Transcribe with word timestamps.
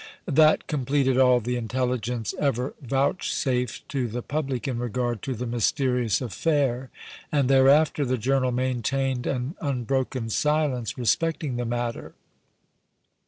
That 0.25 0.65
completed 0.65 1.19
all 1.19 1.39
the 1.39 1.55
intelligence 1.55 2.33
ever 2.39 2.73
vouchsafed 2.81 3.87
to 3.89 4.07
the 4.07 4.23
public 4.23 4.67
in 4.67 4.79
regard 4.79 5.21
to 5.21 5.35
the 5.35 5.45
mysterious 5.45 6.21
affair, 6.21 6.89
and 7.31 7.47
thereafter 7.47 8.03
the 8.03 8.17
journal 8.17 8.51
maintained 8.51 9.27
an 9.27 9.53
unbroken 9.61 10.31
silence 10.31 10.97
respecting 10.97 11.57
the 11.57 11.65
matter. 11.65 12.15